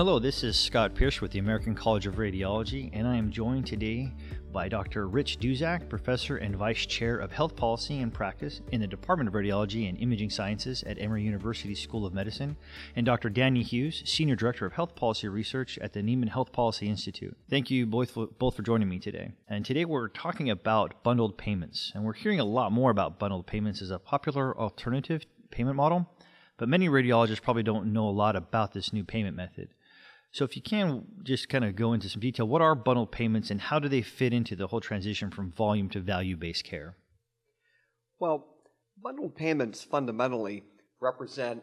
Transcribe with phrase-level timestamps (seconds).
[0.00, 3.66] Hello, this is Scott Pierce with the American College of Radiology, and I am joined
[3.66, 4.10] today
[4.50, 5.06] by Dr.
[5.08, 9.34] Rich Duszak, Professor and Vice Chair of Health Policy and Practice in the Department of
[9.34, 12.56] Radiology and Imaging Sciences at Emory University School of Medicine,
[12.96, 13.28] and Dr.
[13.28, 17.36] Danny Hughes, Senior Director of Health Policy Research at the Neiman Health Policy Institute.
[17.50, 19.32] Thank you both for, both for joining me today.
[19.48, 23.46] And today we're talking about bundled payments, and we're hearing a lot more about bundled
[23.46, 26.10] payments as a popular alternative payment model,
[26.56, 29.68] but many radiologists probably don't know a lot about this new payment method.
[30.32, 33.50] So, if you can just kind of go into some detail, what are bundled payments
[33.50, 36.96] and how do they fit into the whole transition from volume to value based care?
[38.20, 38.46] Well,
[39.02, 40.62] bundled payments fundamentally
[41.00, 41.62] represent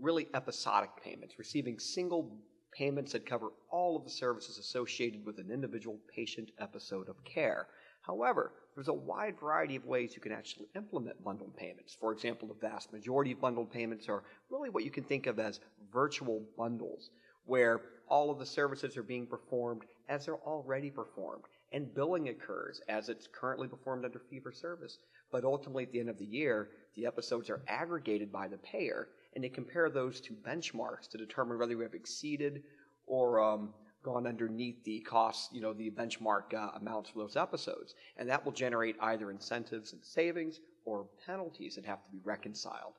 [0.00, 2.38] really episodic payments, receiving single
[2.76, 7.68] payments that cover all of the services associated with an individual patient episode of care.
[8.02, 11.96] However, there's a wide variety of ways you can actually implement bundled payments.
[11.98, 15.38] For example, the vast majority of bundled payments are really what you can think of
[15.38, 15.60] as
[15.92, 17.10] virtual bundles,
[17.46, 22.80] where all of the services are being performed as they're already performed, and billing occurs
[22.88, 24.98] as it's currently performed under fee for service.
[25.32, 29.08] But ultimately, at the end of the year, the episodes are aggregated by the payer,
[29.34, 32.62] and they compare those to benchmarks to determine whether we have exceeded
[33.06, 37.94] or um, gone underneath the cost, you know, the benchmark uh, amounts for those episodes.
[38.16, 42.92] And that will generate either incentives and savings or penalties that have to be reconciled.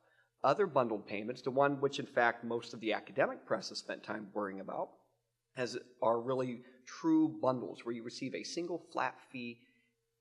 [0.46, 4.04] Other bundled payments, the one which in fact most of the academic press has spent
[4.04, 4.90] time worrying about,
[5.56, 9.58] has, are really true bundles where you receive a single flat fee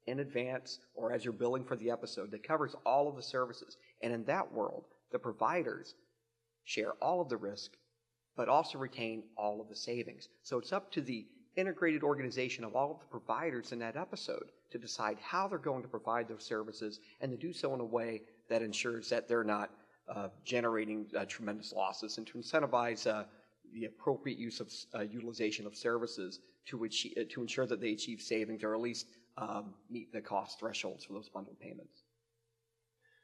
[0.08, 3.78] in advance or as you're billing for the episode that covers all of the services.
[4.02, 5.94] And in that world, the providers
[6.64, 7.73] share all of the risk
[8.36, 10.28] but also retain all of the savings.
[10.42, 14.50] So it's up to the integrated organization of all of the providers in that episode
[14.72, 17.86] to decide how they're going to provide those services and to do so in a
[17.86, 19.70] way that ensures that they're not
[20.44, 23.23] generating uh, tremendous losses and to incentivize uh,
[23.73, 27.92] the appropriate use of uh, utilization of services to, achieve, uh, to ensure that they
[27.92, 29.08] achieve savings or at least
[29.38, 32.04] um, meet the cost thresholds for those bundled payments.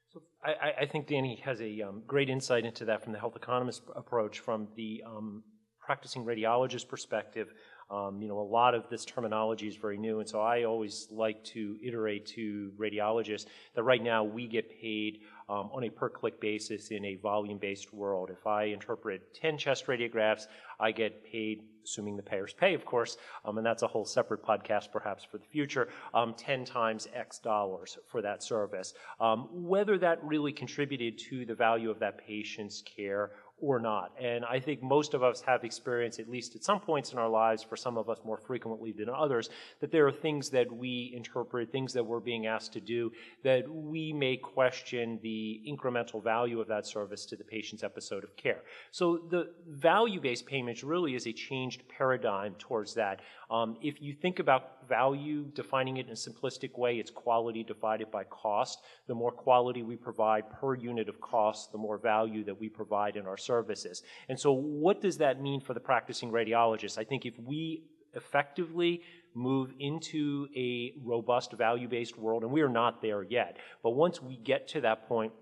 [0.10, 3.38] So I, I, think Danny has a um, great insight into that from the health
[3.38, 5.42] economist approach, from the um,
[5.80, 7.54] practicing radiologist perspective.
[7.90, 11.08] Um, you know, a lot of this terminology is very new, and so I always
[11.12, 15.20] like to iterate to radiologists that right now we get paid
[15.52, 18.30] um, on a per click basis in a volume based world.
[18.32, 20.48] If I interpret 10 chest radiographs,
[20.80, 24.44] I get paid, assuming the payers pay, of course, um, and that's a whole separate
[24.44, 28.94] podcast perhaps for the future, um, 10 times X dollars for that service.
[29.20, 33.32] Um, whether that really contributed to the value of that patient's care
[33.62, 34.12] or not.
[34.20, 37.30] And I think most of us have experienced, at least at some points in our
[37.30, 39.50] lives, for some of us more frequently than others,
[39.80, 43.12] that there are things that we interpret, things that we're being asked to do,
[43.44, 48.36] that we may question the incremental value of that service to the patient's episode of
[48.36, 48.64] care.
[48.90, 53.22] So the value based payments really is a changed paradigm towards that.
[53.52, 58.10] Um, if you think about value, defining it in a simplistic way, it's quality divided
[58.10, 58.82] by cost.
[59.08, 63.18] The more quality we provide per unit of cost, the more value that we provide
[63.18, 64.04] in our services.
[64.30, 66.98] And so, what does that mean for the practicing radiologist?
[66.98, 69.02] I think if we effectively
[69.34, 74.22] move into a robust value based world, and we are not there yet, but once
[74.22, 75.34] we get to that point,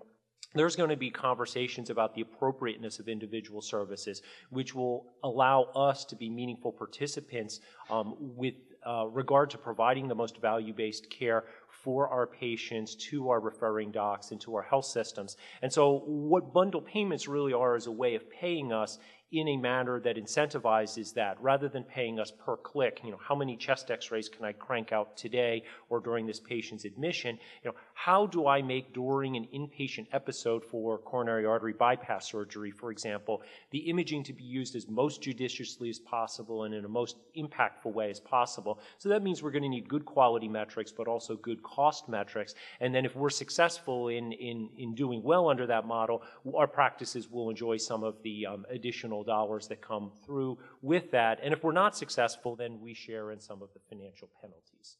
[0.54, 6.04] there's going to be conversations about the appropriateness of individual services, which will allow us
[6.06, 8.54] to be meaningful participants um, with
[8.86, 13.90] uh, regard to providing the most value based care for our patients to our referring
[13.90, 15.36] docs and to our health systems.
[15.62, 18.98] And so, what bundle payments really are is a way of paying us
[19.32, 23.34] in a manner that incentivizes that rather than paying us per click you know how
[23.34, 27.38] many chest x-rays can i crank out today or during this patient's admission?
[27.62, 32.70] You know how do i make during an inpatient episode for coronary artery bypass surgery
[32.70, 36.88] for example the imaging to be used as most judiciously as possible and in a
[36.88, 38.80] most impactful way as possible?
[38.98, 42.54] So that means we're going to need good quality metrics but also good cost metrics.
[42.80, 46.22] And then if we're successful in in in doing well under that model
[46.56, 51.10] our practices will enjoy some of the um, additional additional dollars that come through with
[51.12, 51.40] that.
[51.42, 54.96] And if we're not successful, then we share in some of the financial penalties.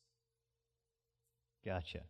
[1.64, 2.00] Gotcha.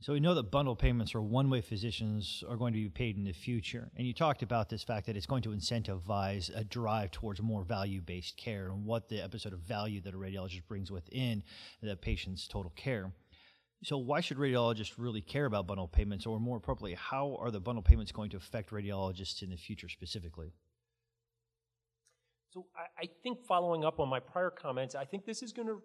[0.00, 3.16] So we know that bundle payments are one way physicians are going to be paid
[3.16, 3.88] in the future.
[3.96, 7.62] And you talked about this fact that it's going to incentivize a drive towards more
[7.62, 11.44] value based care and what the episode of value that a radiologist brings within
[11.80, 13.12] the patient's total care.
[13.84, 17.60] So why should radiologists really care about bundle payments, or more appropriately, how are the
[17.60, 20.52] bundle payments going to affect radiologists in the future specifically?
[22.52, 25.68] So I, I think following up on my prior comments, I think this is going
[25.68, 25.80] to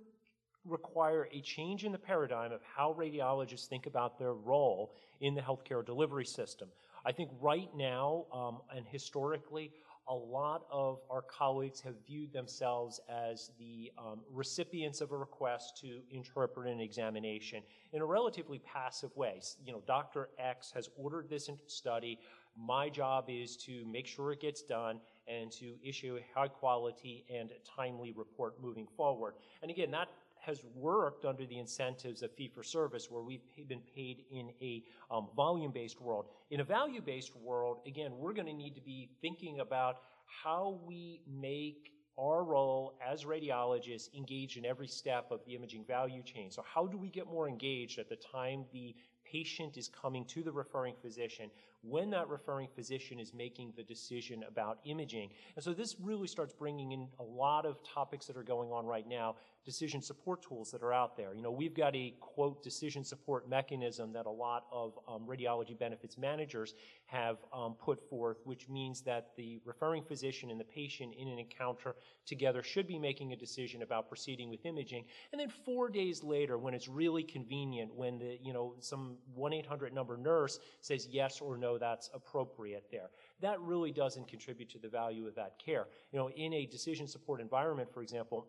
[0.66, 5.42] require a change in the paradigm of how radiologists think about their role in the
[5.42, 6.68] healthcare delivery system.
[7.06, 9.72] I think right now um, and historically,
[10.10, 15.78] a lot of our colleagues have viewed themselves as the um, recipients of a request
[15.82, 19.42] to interpret an examination in a relatively passive way.
[19.66, 20.30] You know, Dr.
[20.38, 22.20] X has ordered this study.
[22.58, 27.26] My job is to make sure it gets done and to issue a high quality
[27.34, 29.34] and timely report moving forward.
[29.62, 30.08] And again, that
[30.48, 34.84] has worked under the incentives of fee for service, where we've been paid in a
[35.12, 36.28] um, volume based world.
[36.52, 39.98] In a value based world, again, we're going to need to be thinking about
[40.44, 46.24] how we make our role as radiologists engaged in every step of the imaging value
[46.24, 46.50] chain.
[46.50, 50.42] So, how do we get more engaged at the time the patient is coming to
[50.44, 51.50] the referring physician
[51.82, 55.30] when that referring physician is making the decision about imaging.
[55.56, 58.86] And so this really starts bringing in a lot of topics that are going on
[58.86, 59.36] right now
[59.68, 61.34] decision support tools that are out there.
[61.36, 65.78] You know, we've got a quote decision support mechanism that a lot of um, radiology
[65.78, 66.74] benefits managers
[67.08, 71.38] have um, put forth, which means that the referring physician and the patient in an
[71.38, 71.96] encounter
[72.26, 75.04] together should be making a decision about proceeding with imaging.
[75.34, 79.92] And then four days later, when it's really convenient, when the you know some 1-800
[79.92, 83.10] number nurse says yes or no, that's appropriate there.
[83.42, 85.88] That really doesn't contribute to the value of that care.
[86.12, 88.48] You know, in a decision support environment, for example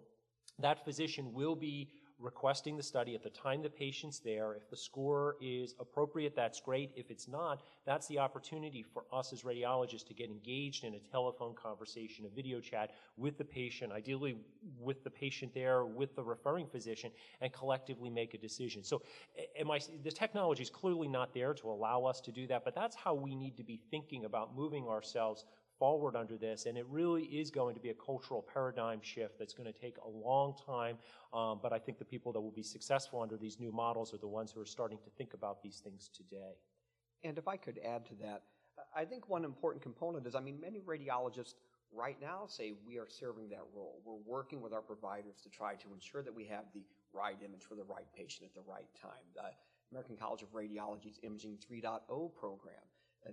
[0.61, 1.89] that physician will be
[2.21, 4.55] requesting the study at the time the patient's there.
[4.55, 6.91] If the score is appropriate, that's great.
[6.97, 10.99] If it's not, that's the opportunity for us as radiologists to get engaged in a
[10.99, 14.37] telephone conversation, a video chat with the patient, ideally
[14.81, 17.11] with the patient there, with the referring physician,
[17.41, 18.83] and collectively make a decision.
[18.83, 19.03] So
[19.59, 22.75] am I, the technology is clearly not there to allow us to do that, but
[22.75, 25.45] that's how we need to be thinking about moving ourselves
[25.79, 29.55] forward under this, and it really is going to be a cultural paradigm shift that's
[29.55, 30.99] going to take a long time.
[31.33, 34.19] Um, but I think the people that will be successful under these new models are
[34.19, 36.57] the ones who are starting to think about these things today.
[37.25, 38.43] And if I could add to that,
[38.95, 41.55] I think one important component is I mean, many radiologists
[41.93, 44.01] right now say we are serving that role.
[44.05, 47.63] We're working with our providers to try to ensure that we have the right image
[47.63, 49.25] for the right patient at the right time.
[49.35, 49.51] The
[49.91, 52.75] American College of Radiology's Imaging 3.0 program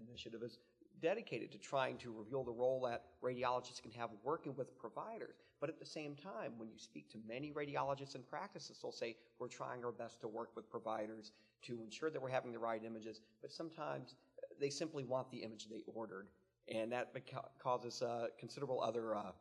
[0.09, 0.57] initiative is
[1.01, 5.35] dedicated to trying to reveal the role that radiologists can have working with providers.
[5.59, 9.15] But at the same time, when you speak to many radiologists and practices, they'll say,
[9.39, 11.31] we're trying our best to work with providers
[11.63, 14.15] to ensure that we're having the right images, but sometimes
[14.59, 16.27] they simply want the image they ordered.
[16.73, 17.13] And that
[17.59, 19.31] causes uh, considerable other uh,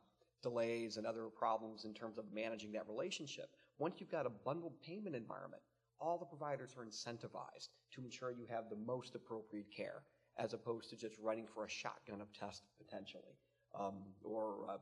[0.43, 3.49] delays and other problems in terms of managing that relationship.
[3.79, 5.63] Once you've got a bundled payment environment,
[6.01, 10.03] all the providers are incentivized to ensure you have the most appropriate care
[10.39, 13.37] as opposed to just running for a shotgun of tests potentially,
[13.79, 14.77] um, or uh,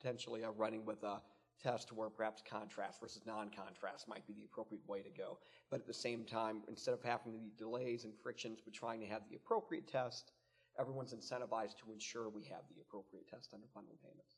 [0.00, 1.20] potentially uh, running with a
[1.62, 5.38] test where perhaps contrast versus non-contrast might be the appropriate way to go.
[5.70, 9.06] But at the same time, instead of having the delays and frictions with trying to
[9.06, 10.32] have the appropriate test,
[10.78, 14.36] everyone's incentivized to ensure we have the appropriate test under bundle payments.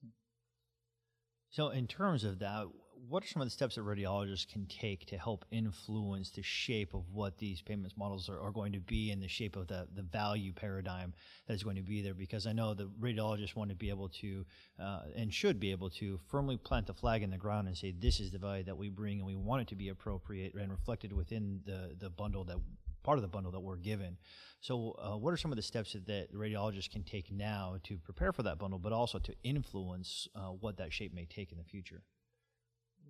[1.51, 2.67] So, in terms of that,
[3.09, 6.95] what are some of the steps that radiologists can take to help influence the shape
[6.95, 9.89] of what these payments models are, are going to be and the shape of the,
[9.95, 11.13] the value paradigm
[11.47, 12.15] that is going to be there?
[12.15, 14.45] Because I know the radiologists want to be able to
[14.79, 17.93] uh, and should be able to firmly plant the flag in the ground and say,
[17.93, 20.71] this is the value that we bring and we want it to be appropriate and
[20.71, 22.59] reflected within the, the bundle that
[23.03, 24.17] part of the bundle that we're given.
[24.61, 27.99] So, uh, what are some of the steps that, that radiologists can take now to
[27.99, 31.59] prepare for that bundle, but also to influence uh, what that shape may take in
[31.59, 32.03] the future?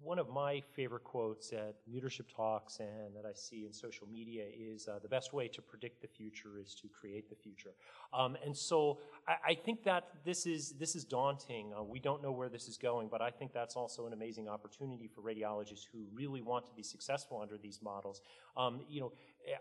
[0.01, 4.45] One of my favorite quotes at leadership talks and that I see in social media
[4.57, 7.71] is uh, the best way to predict the future is to create the future.
[8.13, 11.73] Um, and so I, I, think that this is this is daunting.
[11.73, 14.49] Uh, we don't know where this is going, but I think that's also an amazing
[14.49, 18.23] opportunity for radiologists who really want to be successful under these models.
[18.57, 19.13] Um, you know,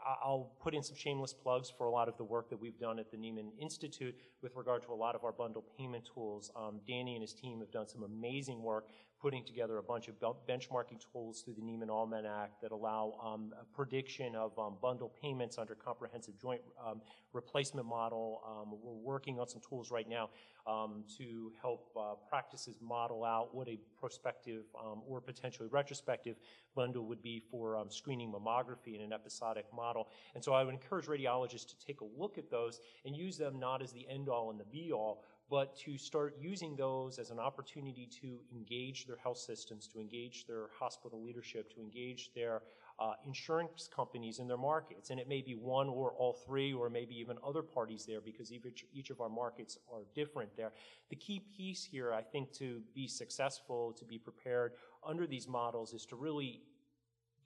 [0.05, 3.00] I'll put in some shameless plugs for a lot of the work that we've done
[3.00, 6.51] at the Neiman Institute with regard to a lot of our bundle payment tools.
[6.55, 8.89] Um, Danny and his team have done some amazing work
[9.21, 13.65] putting together a bunch of benchmarking tools through the Neiman Almanac that allow um, a
[13.75, 17.01] prediction of um, bundle payments under comprehensive joint um,
[17.33, 18.41] replacement model.
[18.47, 20.29] Um, we're working on some tools right now
[20.65, 26.37] um, to help uh, practices model out what a prospective um, or potentially retrospective
[26.75, 30.07] bundle would be for screening mammography in an episodic model.
[30.33, 33.59] And so I would encourage radiologists to take a look at those and use them
[33.59, 37.29] not as the end all and the be all, but to start using those as
[37.29, 42.62] an opportunity to engage their health systems, to engage their hospital leadership, to engage their
[43.00, 45.10] uh, insurance companies in their markets.
[45.10, 48.53] And it may be one or all three, or maybe even other parties there, because
[48.53, 50.72] each, each of our markets are different there.
[51.10, 54.72] The key piece here, I think, to be successful, to be prepared
[55.05, 56.62] under these models, is to really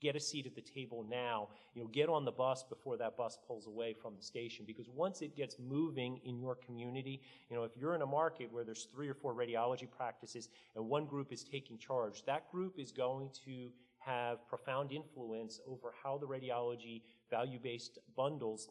[0.06, 1.48] get a seat at the table now.
[1.74, 4.88] You know, get on the bus before that bus pulls away from the station because
[4.88, 8.64] once it gets moving in your community, you know, if you're in a market where
[8.64, 12.92] there's three or four radiology practices and one group is taking charge, that group is
[12.92, 18.70] going to have profound influence over how the radiology value-based bundles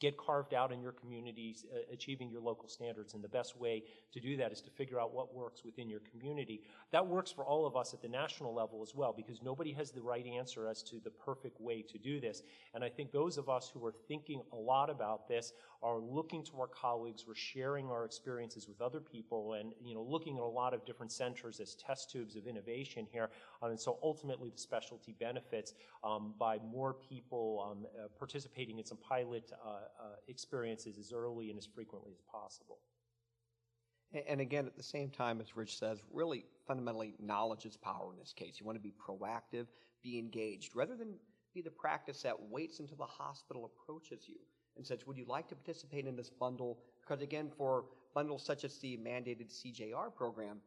[0.00, 3.14] get carved out in your communities, uh, achieving your local standards.
[3.14, 6.00] And the best way to do that is to figure out what works within your
[6.00, 6.62] community.
[6.92, 9.90] That works for all of us at the national level as well, because nobody has
[9.90, 12.42] the right answer as to the perfect way to do this.
[12.74, 16.42] And I think those of us who are thinking a lot about this are looking
[16.44, 20.42] to our colleagues, we're sharing our experiences with other people, and you know, looking at
[20.42, 23.30] a lot of different centers as test tubes of innovation here.
[23.62, 28.84] Um, and so ultimately the specialty benefits um, by more people um, uh, participating in
[28.84, 32.78] some pilot uh, uh, experiences as early and as frequently as possible.
[34.28, 38.18] And again, at the same time, as Rich says, really fundamentally, knowledge is power in
[38.18, 38.60] this case.
[38.60, 39.66] You want to be proactive,
[40.02, 41.14] be engaged, rather than
[41.52, 44.36] be the practice that waits until the hospital approaches you
[44.76, 46.78] and says, Would you like to participate in this bundle?
[47.00, 50.60] Because again, for bundles such as the mandated CJR program,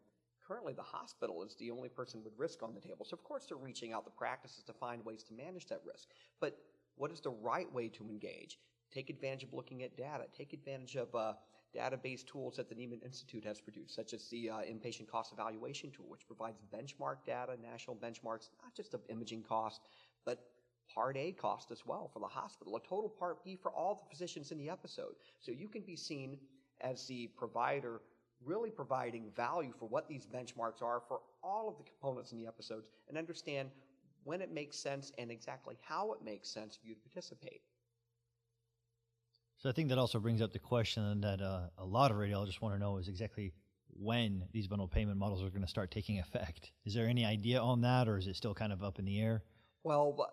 [0.45, 3.05] currently the hospital is the only person with risk on the table.
[3.05, 6.09] So, of course, they're reaching out the practices to find ways to manage that risk.
[6.39, 6.57] But
[6.95, 8.59] what is the right way to engage?
[8.93, 10.25] Take advantage of looking at data.
[10.35, 11.33] Take advantage of uh,
[11.75, 15.91] database tools that the Neiman Institute has produced, such as the uh, inpatient cost evaluation
[15.91, 19.81] tool, which provides benchmark data, national benchmarks, not just of imaging cost,
[20.25, 20.39] but
[20.93, 24.09] Part A cost as well for the hospital, a total Part B for all the
[24.09, 25.15] physicians in the episode.
[25.39, 26.37] So you can be seen
[26.81, 28.01] as the provider
[28.43, 32.47] really providing value for what these benchmarks are for all of the components in the
[32.47, 33.69] episodes and understand
[34.23, 37.61] when it makes sense and exactly how it makes sense for you to participate.
[39.59, 42.61] So I think that also brings up the question that uh, a lot of radiologists
[42.61, 43.53] want to know is exactly
[43.89, 46.71] when these bundle payment models are going to start taking effect.
[46.85, 49.19] Is there any idea on that, or is it still kind of up in the
[49.19, 49.43] air?
[49.83, 50.29] Well,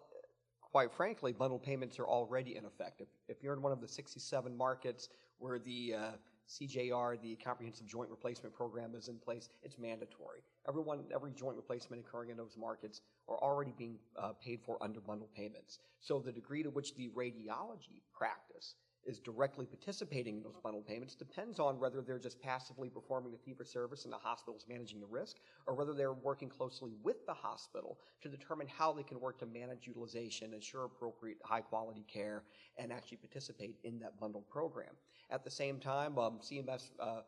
[0.61, 3.01] quite frankly, bundle payments are already in effect.
[3.01, 6.11] If, if you're in one of the 67 markets where the uh,
[6.47, 10.43] CJR, the Comprehensive Joint Replacement Program, is in place, it's mandatory.
[10.69, 15.01] Everyone, every joint replacement occurring in those markets are already being uh, paid for under
[15.01, 15.79] bundle payments.
[16.01, 18.75] So the degree to which the radiology practice
[19.07, 23.39] is directly participating in those bundled payments depends on whether they're just passively performing the
[23.39, 26.93] fee for service and the hospital is managing the risk, or whether they're working closely
[27.03, 31.61] with the hospital to determine how they can work to manage utilization, ensure appropriate high
[31.61, 32.43] quality care,
[32.79, 34.95] and actually participate in that bundled program.
[35.31, 37.21] At the same time, um, CMS uh,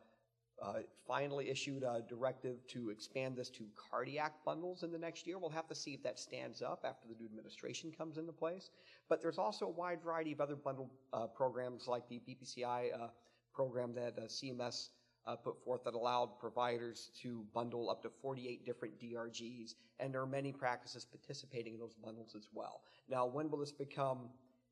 [0.61, 5.37] uh, finally issued a directive to expand this to cardiac bundles in the next year.
[5.37, 8.71] We'll have to see if that stands up after the new administration comes into place.
[9.07, 13.07] But there's also a wide variety of other bundle uh, programs like the BPCI uh,
[13.53, 14.89] program that uh, CMS
[15.27, 20.21] uh, put forth that allowed providers to bundle up to 48 different DRGs, and there
[20.21, 22.81] are many practices participating in those bundles as well.
[23.09, 24.29] Now, when will this become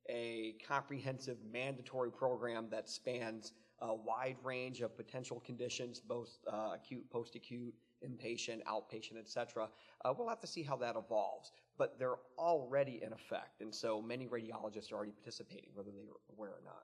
[0.09, 7.09] a comprehensive mandatory program that spans a wide range of potential conditions, both uh, acute,
[7.09, 7.73] post-acute,
[8.05, 9.67] inpatient, outpatient, et cetera.
[10.03, 14.01] Uh, we'll have to see how that evolves, but they're already in effect, and so
[14.01, 16.83] many radiologists are already participating, whether they're aware or not.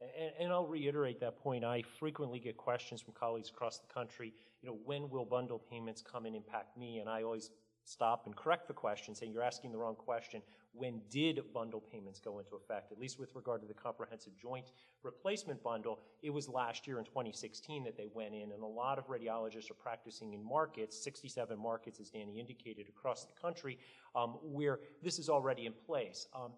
[0.00, 1.64] And, and, I'll reiterate that point.
[1.64, 6.02] I frequently get questions from colleagues across the country, you know, when will bundle payments
[6.02, 6.98] come and impact me?
[6.98, 7.50] And I always
[7.84, 10.42] stop and correct the question, saying you're asking the wrong question.
[10.72, 12.92] When did bundle payments go into effect?
[12.92, 17.04] At least with regard to the comprehensive joint replacement bundle, it was last year in
[17.04, 21.58] 2016 that they went in, and a lot of radiologists are practicing in markets, 67
[21.58, 23.78] markets, as Danny indicated, across the country,
[24.14, 26.26] um, where this is already in place.
[26.34, 26.52] Um,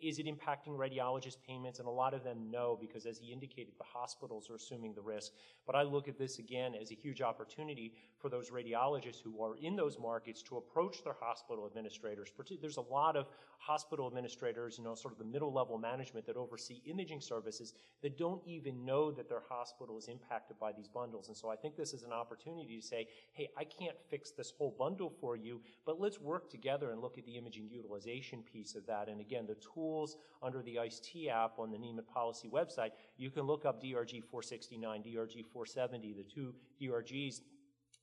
[0.00, 1.78] is it impacting radiologist payments?
[1.78, 5.02] And a lot of them know because, as he indicated, the hospitals are assuming the
[5.02, 5.32] risk.
[5.66, 9.56] But I look at this again as a huge opportunity for those radiologists who are
[9.56, 12.32] in those markets to approach their hospital administrators.
[12.60, 13.26] There's a lot of
[13.58, 18.18] hospital administrators, you know, sort of the middle level management that oversee imaging services that
[18.18, 21.28] don't even know that their hospital is impacted by these bundles.
[21.28, 24.52] And so I think this is an opportunity to say, hey, I can't fix this
[24.56, 28.74] whole bundle for you, but let's work together and look at the imaging utilization piece
[28.74, 29.08] of that.
[29.08, 33.42] And again, the tools under the ICE-T app on the Neiman Policy website, you can
[33.42, 37.40] look up DRG 469, DRG 470, the two DRGs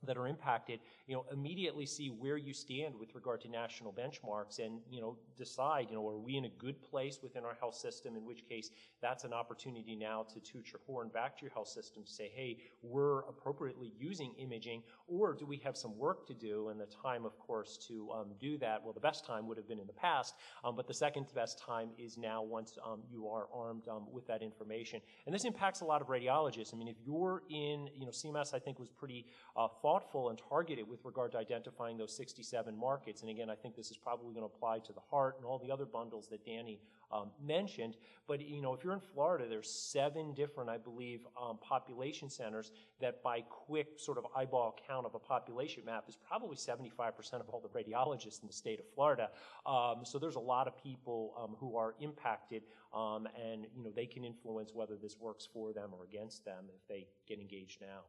[0.06, 4.60] that are impacted, you know, immediately see where you stand with regard to national benchmarks
[4.60, 7.76] and, you know, decide, you know, are we in a good place within our health
[7.76, 8.70] system, in which case
[9.02, 12.32] that's an opportunity now to toot your horn back to your health system to say,
[12.36, 16.70] hey, we're appropriately using imaging, or do we have some work to do?
[16.70, 19.68] And the time, of course, to um, do that, well, the best time would have
[19.68, 23.28] been in the past, um, but the second best time is now once um, you
[23.28, 25.02] are armed um, with that information.
[25.26, 26.74] And this impacts a lot of radiologists.
[26.74, 30.30] I mean, if you're in, you know, CMS, I think, was pretty uh, thoughtful thoughtful
[30.30, 33.22] and targeted with regard to identifying those 67 markets.
[33.22, 35.60] And again, I think this is probably going to apply to the heart and all
[35.60, 36.80] the other bundles that Danny
[37.12, 37.96] um, mentioned.
[38.28, 42.72] But you know, if you're in Florida, there's seven different, I believe, um, population centers
[43.02, 47.50] that, by quick sort of eyeball count of a population map, is probably 75% of
[47.50, 49.30] all the radiologists in the state of Florida.
[49.68, 52.64] Um, so there's a lot of people um, who are impacted,
[52.96, 56.66] um, and you know, they can influence whether this works for them or against them
[56.74, 58.02] if they get engaged now.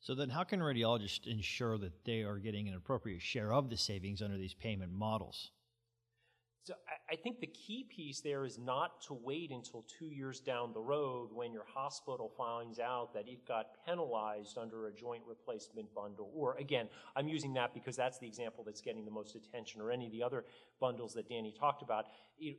[0.00, 3.76] So then, how can radiologists ensure that they are getting an appropriate share of the
[3.76, 5.50] savings under these payment models?
[6.68, 6.74] So
[7.10, 10.80] I, think the key piece there is not to wait until two years down the
[10.80, 16.30] road when your hospital finds out that it got penalized under a joint replacement bundle.
[16.34, 19.90] Or again, I'm using that because that's the example that's getting the most attention, or
[19.90, 20.44] any of the other
[20.78, 22.04] bundles that Danny talked about.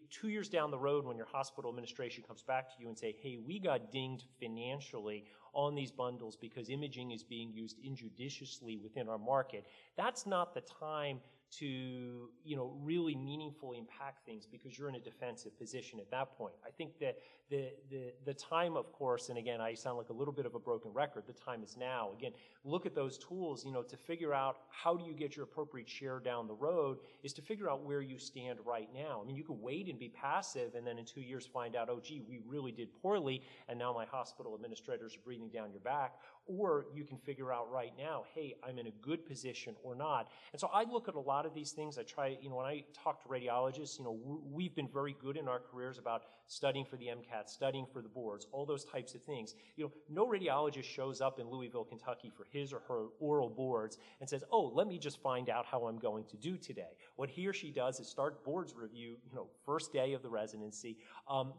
[0.09, 3.15] two years down the road when your hospital administration comes back to you and say,
[3.21, 9.09] hey, we got dinged financially on these bundles because imaging is being used injudiciously within
[9.09, 9.65] our market,
[9.97, 11.19] that's not the time
[11.51, 16.37] to you know really meaningfully impact things because you're in a defensive position at that
[16.37, 16.53] point.
[16.65, 17.17] I think that
[17.49, 20.55] the the the time, of course, and again, I sound like a little bit of
[20.55, 21.23] a broken record.
[21.25, 22.11] The time is now.
[22.17, 22.31] Again,
[22.63, 23.65] look at those tools.
[23.65, 26.99] You know, to figure out how do you get your appropriate share down the road
[27.23, 29.21] is to figure out where you stand right now.
[29.23, 31.89] I mean, you could wait and be passive, and then in two years find out,
[31.89, 35.81] oh, gee, we really did poorly, and now my hospital administrators are breathing down your
[35.81, 36.15] back.
[36.49, 40.29] Or you can figure out right now, hey, I'm in a good position or not.
[40.51, 41.99] And so I look at a lot of these things.
[41.99, 44.17] I try, you know, when I talk to radiologists, you know,
[44.51, 48.09] we've been very good in our careers about studying for the MCAT, studying for the
[48.09, 49.53] boards, all those types of things.
[49.75, 53.99] You know, no radiologist shows up in Louisville, Kentucky for his or her oral boards
[54.19, 56.97] and says, oh, let me just find out how I'm going to do today.
[57.15, 60.29] What he or she does is start boards review, you know, first day of the
[60.29, 60.97] residency.
[61.29, 61.53] Um,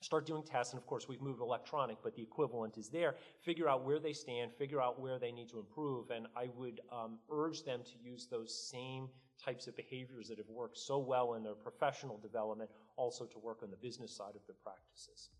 [0.00, 0.72] start doing tests.
[0.72, 3.16] And of course, we've moved electronic, but the equivalent is there.
[3.42, 6.10] Figure out where they stand, figure out where they need to improve.
[6.10, 9.08] And I would um, urge them to use those same
[9.42, 13.62] types of behaviors that have worked so well in their professional development also to work
[13.62, 15.30] on the business side of their practices.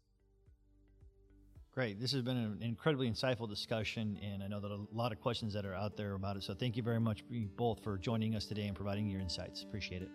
[1.72, 2.00] Great.
[2.00, 5.52] This has been an incredibly insightful discussion, and I know that a lot of questions
[5.54, 6.42] that are out there about it.
[6.42, 7.22] So, thank you very much
[7.56, 9.62] both for joining us today and providing your insights.
[9.62, 10.08] Appreciate it.